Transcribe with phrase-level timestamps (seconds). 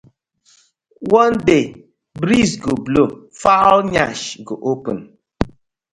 [1.13, 4.97] One day breeze go blow, fowl yansh go open: